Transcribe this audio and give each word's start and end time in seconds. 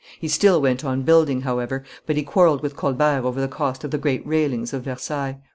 He 0.19 0.27
still 0.27 0.59
went 0.59 0.83
on 0.83 1.03
building, 1.03 1.41
however; 1.41 1.83
but 2.07 2.15
he 2.15 2.23
quarrelled 2.23 2.63
with 2.63 2.75
Colbert 2.75 3.21
over 3.23 3.39
the 3.39 3.47
cost 3.47 3.83
of 3.83 3.91
the 3.91 3.99
great 3.99 4.25
railings 4.25 4.73
of 4.73 4.81
Versailles. 4.85 5.37